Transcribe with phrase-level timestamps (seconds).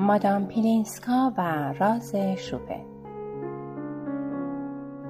[0.00, 2.84] مادام پیلینسکا و راز شوپن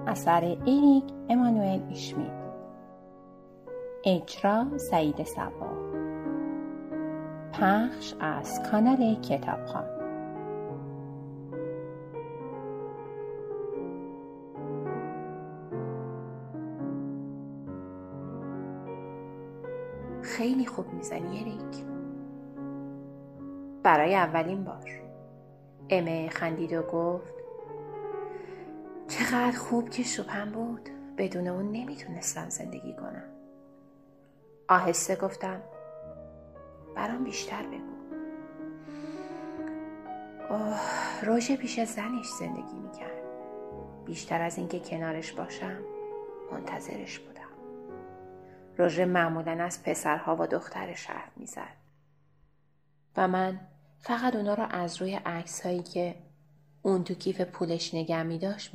[0.06, 2.40] اثر اریک امانوئل اشمیت
[4.04, 5.70] اجرا سعید سبا
[7.52, 9.84] پخش از کانال کتابخوان
[20.22, 21.99] خیلی خوب می‌زنی اریک
[23.82, 24.90] برای اولین بار.
[25.90, 27.34] امه خندید و گفت
[29.08, 30.88] چقدر خوب که شوپن بود.
[31.16, 33.24] بدون اون نمی‌تونستم زندگی کنم.
[34.68, 35.60] آهسته گفتم
[36.96, 38.00] برام بیشتر بگو.
[40.50, 40.80] اوه
[41.22, 43.22] روژه پیش زنش زندگی می‌کرد.
[44.04, 45.78] بیشتر از اینکه کنارش باشم
[46.52, 47.40] منتظرش بودم.
[48.78, 51.76] روژه معمولا از پسرها و دخترش حرف می‌زد.
[53.16, 53.60] و من
[54.00, 56.22] فقط اونا رو از روی عکس هایی که
[56.82, 58.70] اون تو کیف پولش نگه می داشت.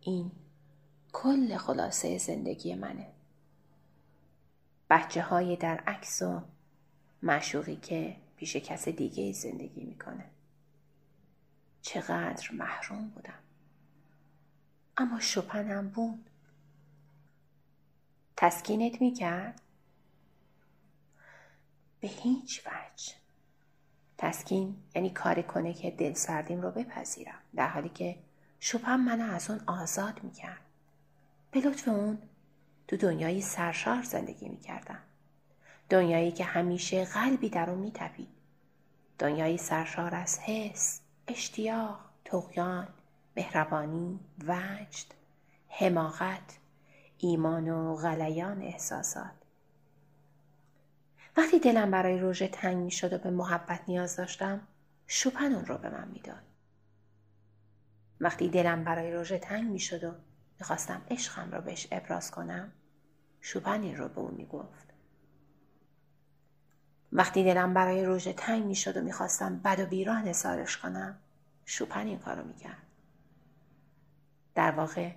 [0.00, 0.32] این
[1.12, 3.06] کل خلاصه زندگی منه.
[4.90, 6.42] بچه های در عکس و
[7.22, 10.24] مشوقی که پیش کس دیگه زندگی می‌کنه.
[11.82, 13.38] چقدر محروم بودم.
[14.96, 16.30] اما شپنم بود.
[18.36, 19.60] تسکینت می‌کرد؟
[22.00, 23.23] به هیچ وجه.
[24.18, 27.38] تسکین یعنی کاری کنه که دل سردیم رو بپذیرم.
[27.56, 28.16] در حالی که
[28.60, 30.60] شوپم منو از اون آزاد می‌کرد.
[31.50, 32.18] به لطف اون
[32.88, 35.00] تو دنیایی سرشار زندگی می‌کردم.
[35.90, 38.28] دنیایی که همیشه قلبی در اون میتپید.
[39.18, 42.88] دنیایی سرشار از حس اشتیاق تقیان
[43.36, 45.06] مهربانی وجد
[45.68, 46.58] حماقت
[47.18, 49.43] ایمان و غلیان احساسات.
[51.36, 54.60] وقتی دلم برای روژه تنگ می شد و به محبت نیاز داشتم
[55.06, 56.42] شوپن اون رو به من می‌داد.
[58.20, 60.12] وقتی دلم برای روژه تنگ می شد و
[60.58, 62.72] می‌خواستم عشقم رو بهش ابراز کنم
[63.40, 64.92] شوپن این رو به اون می‌گفت.
[67.12, 71.18] وقتی دلم برای روژه تنگ می شد و می‌خواستم بد و بیران حسارش کنم
[71.64, 72.82] شوپن این کارو می‌کرد.
[74.54, 75.10] در واقع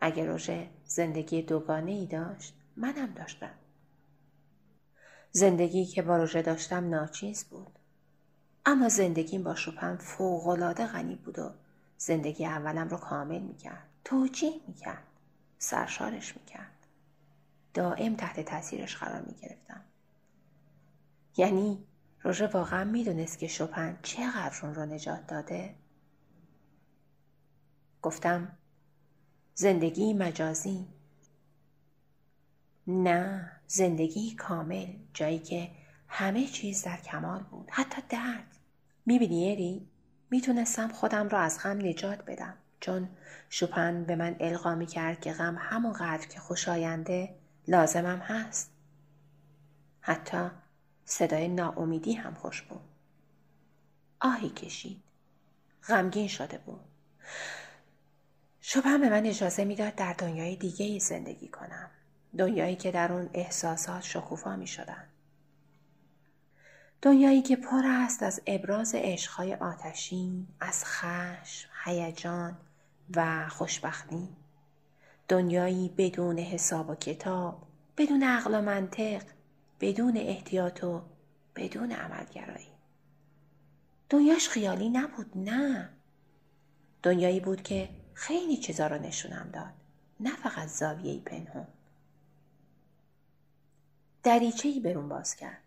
[0.00, 3.54] اگر روژه زندگی دوگانه ای داشت منم داشتم.
[5.36, 7.78] زندگی که با روژه داشتم ناچیز بود.
[8.66, 11.50] اما زندگیم با شوپن فوقالعاده غنی بود و
[11.98, 13.88] زندگی اولم رو کامل می‌کرد.
[14.04, 15.02] توجیه می‌کرد.
[15.58, 16.86] سرشارش می‌کرد.
[17.74, 19.80] دائم تحت تاثیرش قرار می‌گرفتم.
[21.36, 21.84] یعنی
[22.22, 25.74] روژه واقعا می‌دونست که شوپن چقدر اون رو نجات داده؟
[28.02, 28.58] گفتم
[29.54, 30.86] زندگی مجازی
[32.86, 35.70] نه زندگی کامل جایی که
[36.08, 38.56] همه چیز در کمال بود حتی درد.
[39.06, 39.88] می‌بینی اری
[40.30, 42.54] می‌تونستم خودم را از غم نجات بدم.
[42.80, 43.08] چون
[43.50, 47.34] شوپن به من القا می‌کرد که غم همونقدر که خوشاینده
[47.68, 48.70] لازمم هست.
[50.00, 50.50] حتی
[51.04, 52.80] صدای ناامیدی هم خوش بود.
[54.20, 55.02] آهی کشید.
[55.88, 56.80] غمگین شده بود.
[58.60, 61.90] شوپن به من اجازه می‌داد در دنیای دیگه ای زندگی کنم.
[62.36, 65.04] دنیایی که در اون احساسات شکوفا می شدن.
[67.02, 72.56] دنیایی که پر است از ابراز عشقهای آتشین، از خشم، هیجان
[73.16, 74.28] و خوشبختی.
[75.28, 77.62] دنیایی بدون حساب و کتاب،
[77.96, 79.22] بدون عقل و منطق،
[79.80, 81.02] بدون احتیاط و
[81.56, 82.68] بدون عملگرایی.
[84.10, 85.88] دنیاش خیالی نبود نه.
[87.02, 89.72] دنیایی بود که خیلی چیزا رو نشونم داد.
[90.20, 91.66] نه فقط زاویه پنهون.
[94.26, 95.58] دریچه ای برون باز کرد.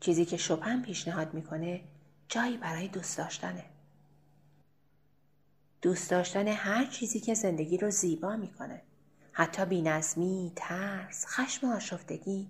[0.00, 1.80] چیزی که شپن پیشنهاد می‌کنه
[2.28, 3.64] جایی برای دوست داشتنه.
[5.82, 8.82] دوست داشتن هر چیزی که زندگی رو زیبا می‌کنه.
[9.32, 12.48] حتی بینظمی، ترس، خشم و آشفتگی.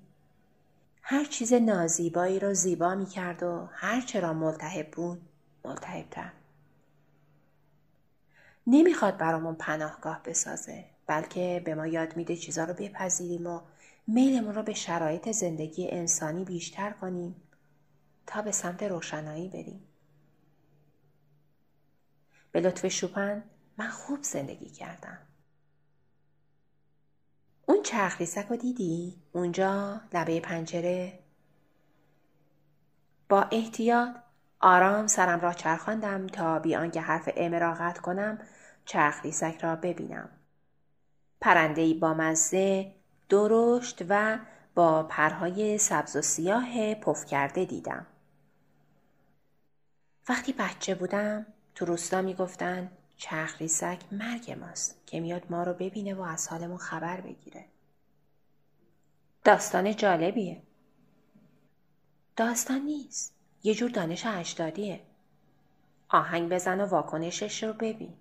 [1.03, 5.21] هر چیز نازیبایی رو زیبا می‌کرد و هر چرا ملتهب بود
[5.65, 6.33] ملتهبتر.
[8.67, 13.61] نمی‌خواد برامون پناهگاه بسازه بلکه به ما یاد میده چیزا رو بپذیریم و
[14.07, 17.43] میلمون رو به شرایط زندگی انسانی بیشتر کنیم
[18.27, 19.89] تا به سمت روشنایی بریم.
[22.53, 23.45] به لطف شوپن
[23.79, 25.19] من خوب زندگی کردم.
[27.67, 31.19] اون چرخ رو دیدی؟ اونجا لبه پنجره؟
[33.29, 34.17] با احتیاط
[34.61, 38.39] آرام سرم را چرخاندم تا بیان که حرف امراقت کنم
[38.85, 39.21] چرخ
[39.61, 40.29] را ببینم.
[41.41, 42.95] پرندهی با مزه
[43.29, 44.39] درشت و
[44.75, 48.07] با پرهای سبز و سیاه پف کرده دیدم.
[50.29, 56.15] وقتی بچه بودم تو روستا می‌گفتن چرخ ریسک مرگ ماست که میاد ما رو ببینه
[56.15, 57.65] و از حالمون خبر بگیره.
[59.45, 60.63] داستان جالبیه.
[62.37, 63.35] داستان نیست.
[63.63, 65.01] یه جور دانش اجدادیه.
[66.09, 68.15] آهنگ بزن و واکنشش رو ببین.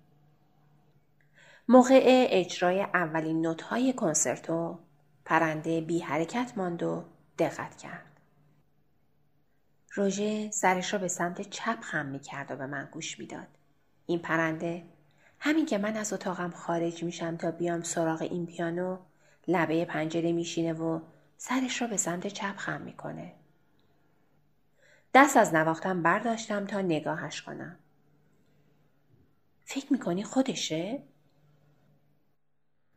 [1.67, 4.79] موقع اجرای اولین نوت‌های کنسرتو
[5.25, 7.05] پرنده بی حرکت ماند و
[7.37, 8.19] دقت کرد.
[9.93, 13.47] روژه سرش را به سمت چپ خم می کرد و به من گوش می‌داد.
[14.05, 14.85] این پرنده
[15.39, 18.97] همین که من از اتاقم خارج میشم تا بیام سراغ این پیانو
[19.47, 20.99] لبه پنجره میشینه و
[21.37, 23.33] سرش را به سمت چپ خم می‌کنه.
[25.13, 27.79] دست از نواختم برداشتم تا نگاهش کنم.
[29.65, 31.03] فکر می‌کنی خودشه؟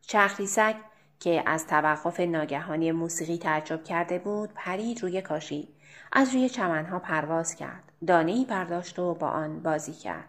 [0.00, 0.76] چرخریسک
[1.20, 5.68] که از توقف ناگهانی موسیقی تعجب کرده بود پرید روی کاشی.
[6.12, 7.92] از روی چمنها پرواز کرد.
[8.06, 10.28] دانه ای برداشت و با آن بازی کرد.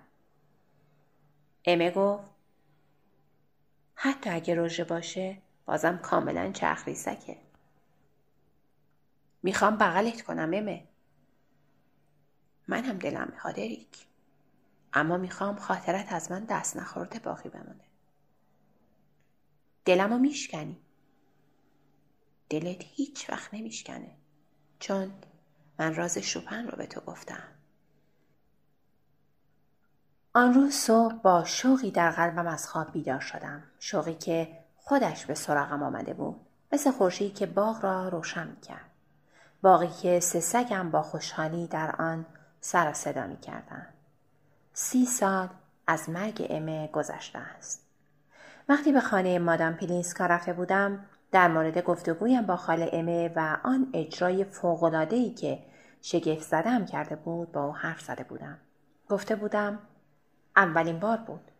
[1.65, 2.31] امه گفت
[3.95, 7.37] حتی اگه روژه باشه بازم کاملا چرخریسکه
[9.43, 10.83] می‌خوام بغلت کنم امه.
[12.67, 13.55] من هم دلم می‌خواد
[14.93, 17.88] اما می‌خوام خاطرت از من دست نخورده باقی بمونه.
[19.89, 20.77] دلمو میشکنی.
[22.49, 24.11] دلت هیچ وقت نمیشکنه.
[24.79, 25.11] چون
[25.79, 27.43] من راز شوپن رو به تو گفتم.
[30.33, 33.63] آن روز صبح با شوقی در قلبم از خواب بیدار شدم.
[33.79, 36.39] شوقی که خودش به سراغم آمده بود.
[36.71, 38.91] مثل خورشید که باغ را روشن می‌کرد.
[39.61, 42.25] باقی که سه سگم با خوشحالی در آن
[42.61, 43.93] سر صدا می‌کردند
[44.73, 45.49] سی سال
[45.87, 47.88] از مرگ امه گذشته است.
[48.69, 53.89] وقتی به خانه مادام پلینسکا رفته بودم در مورد گفتگویم با خاله امه و آن
[53.93, 55.59] اجرای فوقلادهی که
[56.01, 58.57] شگفت زدم کرده بود با او حرف زده بودم.
[59.09, 59.79] گفته بودم
[60.55, 61.51] اولین بار بود.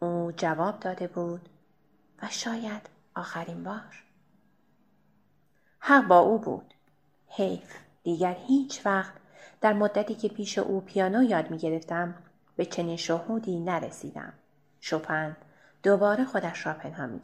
[0.00, 1.48] او جواب داده بود
[2.22, 4.04] و شاید آخرین بار.
[5.78, 6.74] حق با او بود.
[7.26, 9.12] حیف دیگر هیچ وقت
[9.60, 12.14] در مدتی که پیش او پیانو یاد می گرفتم
[12.56, 14.32] به چنین شهودی نرسیدم.
[14.80, 15.36] شوپن
[15.82, 17.20] دوباره خودش را پنهان.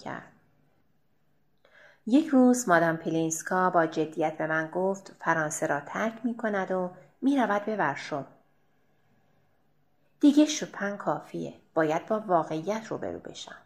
[2.07, 6.91] یک روز مادام پیلینسکا با جدیت به من گفت فرانسه را ترک می کند و
[7.21, 8.25] می رود به ورشو.
[10.21, 11.55] دیگه شوپن کافیه.
[11.75, 13.57] باید با واقعیت روبرو بشم.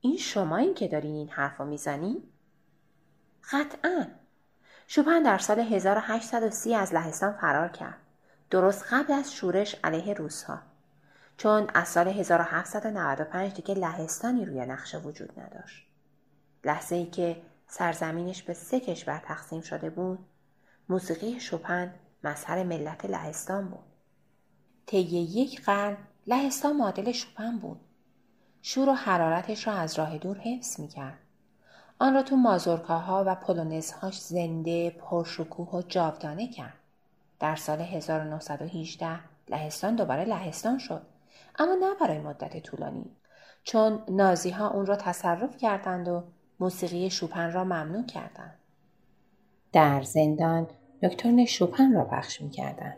[0.00, 2.22] این شما این که دارین این حرف رو می‌زنی؟
[3.52, 4.06] قطعا.
[4.86, 7.98] شپن در سال 1830 از لهستان فرار کرد.
[8.50, 10.73] درست قبل از شورش علیه روسها.
[11.36, 15.86] چون از سال 1795 دیگه لهستانی روی نقشه وجود نداشت.
[16.64, 20.18] لحظه ای که سرزمینش به سه کشور تقسیم شده بود
[20.88, 21.94] موسیقی شپن
[22.24, 23.84] مظهر ملت لهستان بود.
[24.86, 25.96] طی یک قرن
[26.26, 27.80] لهستان معادل شپن بود.
[28.62, 31.18] شور و حرارتش را از راه دور حفظ می‌کرد.
[31.98, 36.78] آن را تو مازورکاها و پولونزهاش زنده پرشکوه و جاودانه کرد.
[37.40, 41.02] در سال 1918 لهستان دوباره لهستان شد.
[41.58, 43.16] اما نه برای مدت طولانی
[43.62, 46.24] چون نازی ها اون را تصرف کردند و
[46.60, 48.58] موسیقی شوپن را ممنوع کردند.
[49.72, 50.66] در زندان
[51.02, 52.96] نکترن شوپن را پخش می کردن.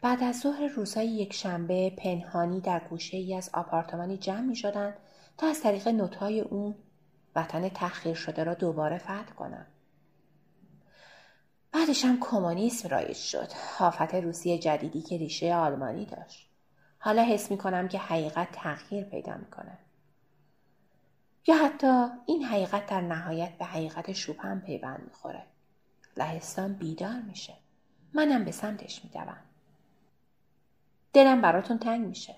[0.00, 4.94] بعد از ظهر روزهای یک شنبه پنهانی در گوشه ای از آپارتمانی جمع می شدن
[5.38, 6.74] تا از طریق نوتهای اون
[7.36, 9.66] وطن تخیر شده را دوباره فتح کنند.
[11.72, 13.48] بعدش هم کمونیسم رایج شد.
[13.78, 16.47] حافت روسیه جدیدی که ریشه آلمانی داشت.
[16.98, 19.78] حالا حس می کنم که حقیقت تغییر پیدا می کنه.
[21.46, 25.42] یا حتی این حقیقت در نهایت به حقیقت شوپن پیوند می‌خوره.
[26.16, 27.54] لهستان بیدار میشه.
[28.12, 29.36] منم به سمتش میدوم.
[31.12, 32.34] دلم براتون تنگ میشه.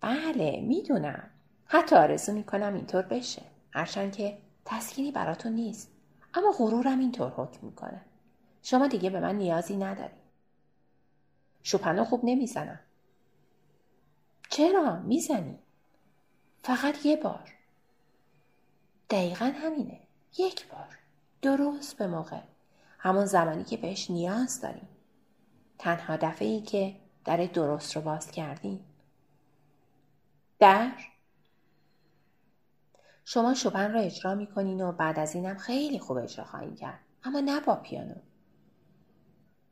[0.00, 1.30] بله می‌دونم.
[1.66, 3.42] حتی آرزو می‌کنم اینطور بشه.
[3.72, 5.92] هرچند که تسکینی براتون نیست.
[6.34, 8.00] اما غرورم اینطور حکم می‌کنه.
[8.62, 10.19] شما دیگه به من نیازی نداری.
[11.62, 12.80] شوپنو خوب نمی‌زنم.
[14.50, 15.58] چرا؟ می‌زنی.
[16.62, 17.54] فقط یه بار.
[19.10, 20.00] دقیقا همینه.
[20.38, 20.98] یک بار.
[21.42, 22.40] درست به موقع.
[22.98, 24.88] همون زمانی که بهش نیاز داریم.
[25.78, 28.84] تنها دفعه ای که در درست رو باز کردیم.
[30.58, 30.92] در؟
[33.24, 37.00] شما شپن را اجرا می‌کنین و بعد از اینم خیلی خوب اجرا خواهیم کرد.
[37.24, 38.14] اما نه با پیانو.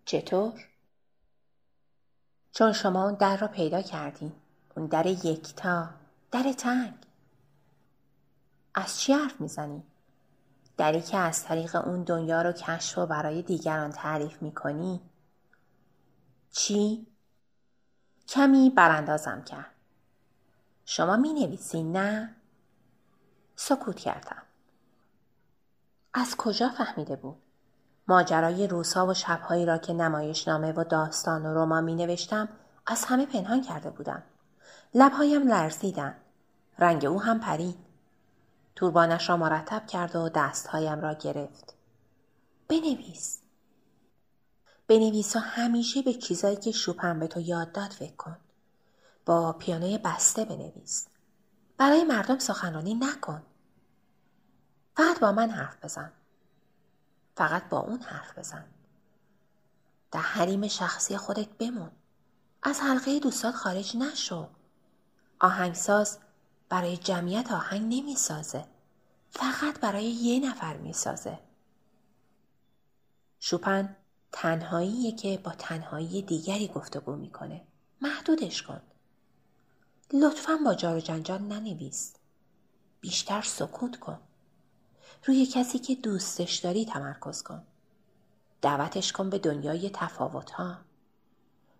[0.04, 0.68] چطور؟
[2.58, 4.32] چون شما اون در را پیدا کردین
[4.76, 5.90] اون در یکتا
[6.30, 6.94] در تنگ
[8.74, 9.82] از چی حرف می‌زنی؟
[10.76, 15.00] دری که از طریق اون دنیا رو کشف و برای دیگران تعریف می‌کنی
[16.50, 17.06] چی؟
[18.28, 19.74] کمی براندازم کرد.
[20.84, 22.36] شما می نویسین نه؟
[23.56, 24.42] سکوت کردم.
[26.14, 27.42] از کجا فهمیده بود؟
[28.08, 32.48] ماجرای روزها و شبهایی را که نمایشنامه و داستان و رمان می نوشتم
[32.86, 34.22] از همه پنهان کرده بودم.
[34.94, 36.16] لبهایم لرزیدن.
[36.78, 37.78] رنگ او هم پرید.
[38.76, 41.74] توربانش را مرتب کرد و دستهایم را گرفت.
[42.68, 43.38] بنویس.
[44.88, 48.36] بنویس و همیشه به چیزایی که شوپم به تو یاد داد فکر کن.
[49.26, 51.06] با پیانوی بسته بنویس.
[51.78, 53.42] برای مردم سخنرانی نکن.
[54.96, 56.12] فقط با من حرف بزن.
[57.38, 58.64] فقط با اون حرف بزن.
[60.10, 61.90] در حریم شخصی خودت بمون.
[62.62, 64.48] از حلقه دوستات خارج نشو.
[65.40, 66.18] آهنگساز
[66.68, 68.64] برای جمعیت آهنگ نمی‌سازه.
[69.30, 71.38] فقط برای یه نفر می‌سازه.
[73.38, 73.96] شوپن
[74.32, 77.66] تنهاییه که با تنهایی دیگری گفتگو می‌کنه.
[78.00, 78.80] محدودش کن.
[80.12, 82.14] لطفا با جار و جنجال ننویس.
[83.00, 84.20] بیشتر سکوت کن.
[85.24, 87.62] روی کسی که دوستش داری تمرکز کن.
[88.62, 90.76] دعوتش کن به دنیای تفاوت ها.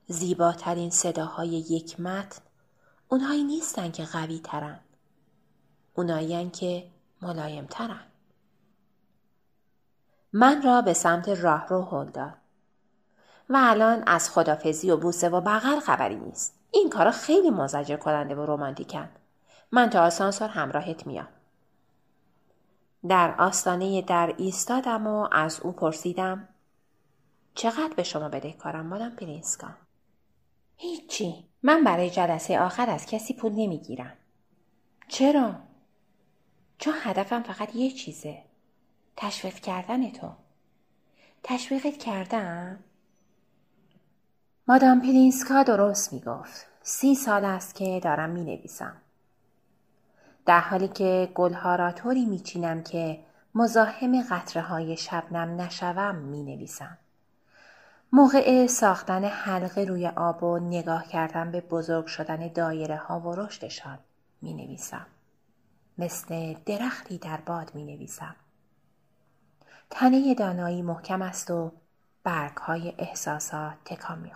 [0.07, 2.43] زیباترین صداهای یک متن
[3.09, 4.81] اونهایی نیستن که قوی ترن.
[5.95, 6.91] اونایی که
[7.23, 8.01] ملایم ترن.
[10.33, 12.35] من را به سمت راه رو هل داد.
[13.51, 16.55] و الان از خدافزی و بوسه و بغل خبری نیست.
[16.71, 19.09] این کارا خیلی مزجر کننده و رومانتیکن.
[19.73, 21.29] من تا آسانسور همراهت میام.
[23.09, 26.49] در آستانه در ایستادم و از او پرسیدم
[27.55, 29.69] چقدر به شما بدهکارم مادام پیلینسکا؟
[30.77, 31.45] هیچی.
[31.63, 34.17] من برای جلسه آخر از کسی پول نمی‌گیرم.
[35.09, 35.55] چرا؟
[36.79, 38.43] چون هدفم فقط یه چیزه.
[39.17, 40.31] تشویق کردن تو.
[41.43, 42.79] تشویقت کردم؟
[44.69, 46.67] مادام پیلینسکا درست می‌گفت.
[46.83, 48.97] سی سال است که دارم می نویسم.
[50.49, 53.21] در حالی که گلها را طوری می چینم که
[53.55, 56.99] مزاحم قطره های شبنم نشوم می نویسم.
[58.13, 63.99] موقع ساختن حلقه روی آب و نگاه کردن به بزرگ شدن دایره ها و رشدشان
[64.43, 65.07] می نویسم.
[65.99, 68.37] مثل درختی در باد می نویسم.
[69.91, 71.73] تنه دانایی محکم است و
[72.25, 74.33] برگ های احساسات تکان می.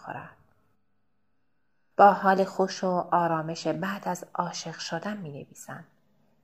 [1.96, 5.84] با حال خوش و آرامش بعد از عاشق شدن می نویسم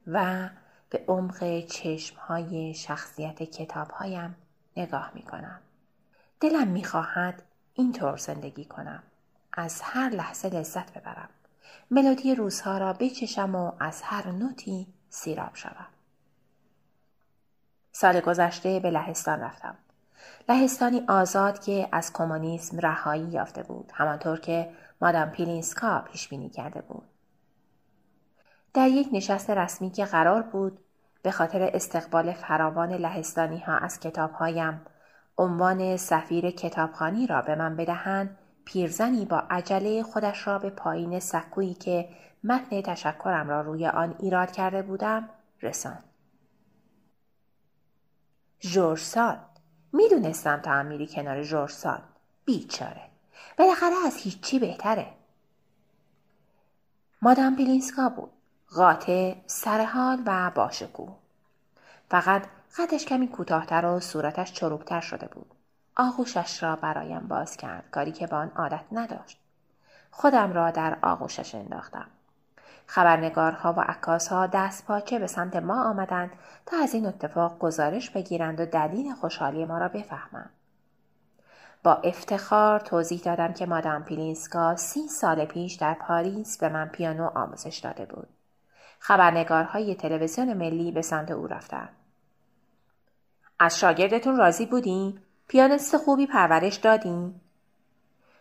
[0.08, 0.48] و
[0.90, 4.36] به عمق چشم های شخصیت کتاب هایم
[4.76, 5.60] نگاه می کنم.
[6.40, 7.42] دلم می خواهد
[7.74, 9.02] اینطور زندگی کنم.
[9.52, 11.28] از هر لحظه لذت ببرم.
[11.90, 15.86] ملودی روزها را بچشم و از هر نوتی سیراب شوم.
[17.92, 19.76] سال گذشته به لهستان رفتم.
[20.48, 26.80] لهستانی آزاد که از کمونیسم رهایی یافته بود همانطور که مادام پیلینسکا پیش بینی کرده
[26.80, 27.08] بود
[28.74, 30.78] در یک نشست رسمی که قرار بود
[31.22, 34.80] به خاطر استقبال فراوان لهستانی ها از کتابهایم
[35.38, 41.74] عنوان سفیر کتابخانی را به من بدهند پیرزنی با عجله خودش را به پایین سکویی
[41.74, 42.08] که
[42.44, 45.28] متن تشکرم را روی آن ایراد کرده بودم
[45.62, 46.04] رساند.
[48.60, 49.40] ژورسان
[49.92, 52.02] می‌دونستم تا هم میری کنار ژورسان
[52.44, 53.02] بیچاره.
[53.58, 55.06] بالاخره از هیچی بهتره.
[57.22, 58.30] مادام پلینسکا بود.
[58.76, 61.08] قاطع سرحال و باشکو
[62.10, 62.46] فقط
[62.78, 65.54] قدش کمی کوتاهتر و صورتش چروکتر شده بود
[65.96, 69.40] آغوشش را برایم باز کرد کاری که با آن عادت نداشت
[70.10, 72.06] خودم را در آغوشش انداختم
[72.86, 76.30] خبرنگارها و عکاسها دست پاچه به سمت ما آمدند
[76.66, 80.50] تا از این اتفاق گزارش بگیرند و دلیل خوشحالی ما را بفهمند.
[81.82, 87.30] با افتخار توضیح دادم که مادام پیلینسکا سی سال پیش در پاریس به من پیانو
[87.34, 88.28] آموزش داده بود.
[88.98, 91.96] خبرنگارهای تلویزیون ملی به سمت او رفتند.
[93.58, 97.40] از شاگردتون راضی بودین؟ پیانیست خوبی پرورش دادین؟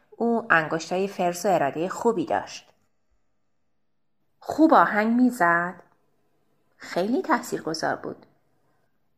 [0.09, 2.69] او انگشتای فرز و اراده خوبی داشت.
[4.39, 5.83] خوب آهنگ می‌زد؟
[6.77, 8.25] خیلی تأثیر گذار بود.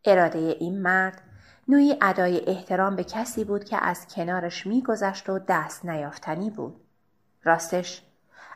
[0.06, 1.22] اراده این مرد
[1.68, 6.82] نوعی ادای احترام به کسی بود که از کنارش میگذشت و دست نیافتنی بود.
[7.44, 8.04] راستش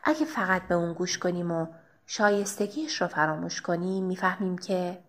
[0.04, 1.66] اگه فقط به اون گوش کنیم و
[2.06, 5.02] شایستگیش رو فراموش کنیم می‌فهمیم که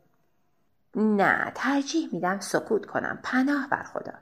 [0.96, 4.14] نه ترجیح میدم سکوت کنم پناه بر خدا.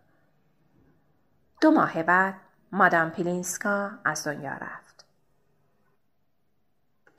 [1.61, 2.35] دو ماه بعد
[2.71, 5.05] مادام پلینسکا از دنیا رفت.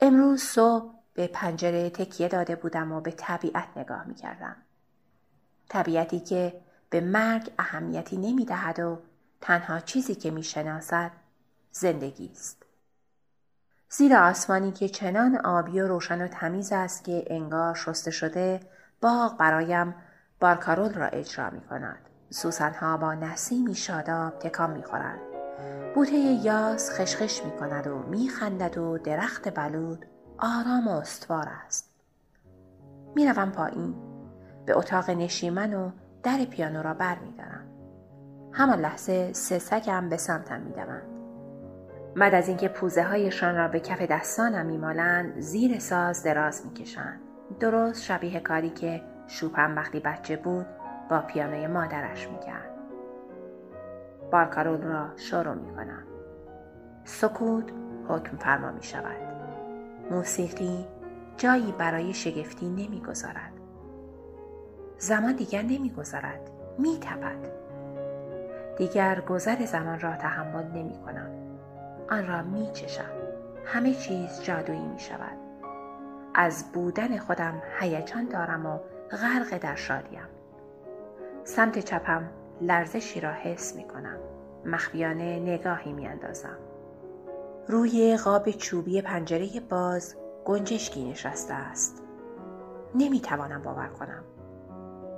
[0.01, 4.55] امروز صبح به پنجره تکیه داده بودم و به طبیعت نگاه می کردم.
[5.69, 8.99] طبیعتی که به مرگ اهمیتی نمی دهد و
[9.41, 11.11] تنها چیزی که می‌شناسد
[11.71, 12.64] زندگی است.
[13.97, 18.59] زیر آسمانی که چنان آبی و روشن و تمیز است که انگار شسته شده
[19.01, 19.95] باغ برایم
[20.39, 22.09] بارکارول را اجرا می کند.
[22.29, 25.19] سوسنها با نسیمی شاداب تکان می خورند.
[25.95, 30.05] بوته یاس خشخش می کند و می خندد و درخت بلود
[30.39, 31.95] آرام و استوار است.
[33.15, 33.95] می روم پایین
[34.65, 35.91] به اتاق نشیمن و
[36.23, 37.65] در پیانو را بر می دارم.
[38.51, 41.24] همان لحظه سه سگم به سمتم می دوند.
[42.15, 47.19] بعد از اینکه پوزه هایشان را به کف دستانم میمالند زیر ساز دراز می‌کشند
[47.59, 50.65] درست شبیه کاری که شوپم وقتی بچه بود
[51.09, 52.69] با پیانوی مادرش می‌کرد
[54.31, 56.03] بارکارول را شروع می‌کنم
[57.03, 57.65] سکوت
[58.07, 59.17] حکم فرما می شود.
[60.11, 60.87] موسیقی
[61.37, 63.51] جایی برای شگفتی نمی‌گذارد.
[64.97, 66.51] زمان دیگر نمی‌گذارد.
[66.77, 67.51] میتپد.
[68.77, 71.44] دیگر گذر زمان را تحمل نمی کنم.
[72.09, 73.11] آن را می چشم.
[73.65, 75.37] همه چیز جادویی می شود.
[76.33, 78.79] از بودن خودم هیجان دارم و
[79.11, 80.27] غرق در شادیم.
[81.43, 82.29] سمت چپم
[82.61, 84.17] لرزشی را حس می کنم.
[84.65, 86.57] مخفیانه نگاهی می اندازم.
[87.67, 92.03] روی قاب چوبی پنجره باز گنجشکی نشسته است.
[92.95, 94.23] نمی توانم باور کنم.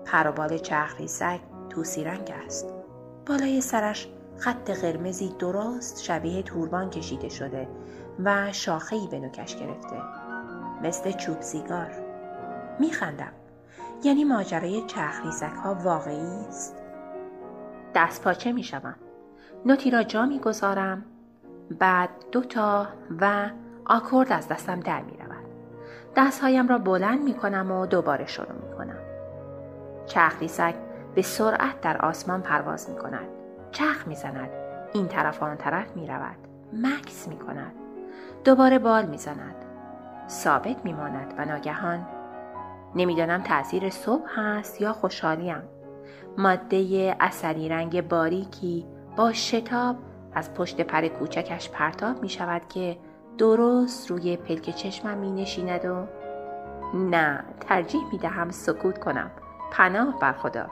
[0.06, 1.40] پر و بال چرخی سگ
[1.70, 2.74] توسی رنگ است.
[3.26, 7.68] بالای سرش خط قرمزی درست شبیه توربان کشیده شده
[8.24, 10.02] و شاخهی به نوکش گرفته.
[10.84, 11.92] مثل چوب سیگار.
[12.80, 13.32] میخندم.
[14.04, 16.76] یعنی ماجرای چرخ ها واقعی است.
[17.96, 18.96] دست پاچه می شوم.
[19.66, 21.06] نوتی را جا می گذارم.
[21.80, 22.88] بعد دوتا
[23.22, 23.50] و
[23.86, 25.46] آکورد از دستم در می رود.
[26.16, 28.98] دستهایم را بلند می کنم و دوباره شروع می کنم.
[31.16, 33.37] به سرعت در آسمان پرواز می کند.
[33.72, 34.50] چرخ می زند.
[34.94, 36.38] این طرف آن طرف می رود.
[36.74, 37.72] مکس می کند.
[38.44, 39.56] دوباره بال می زند.
[40.30, 42.08] ثابت می ماند و ناگهان
[42.96, 45.64] نمی‌دانم تاثیر صبح هست یا خوشحالیم.
[46.38, 49.96] ماده اثری رنگ باریکی با شتاب
[50.34, 52.98] از پشت پر کوچکش پرتاب می شود که
[53.38, 56.08] درست روی پلک چشمم می نشیند و
[56.94, 59.32] نه ترجیح می دهم سکوت کنم
[59.72, 60.68] پناه بر خدا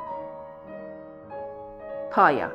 [2.12, 2.51] پایا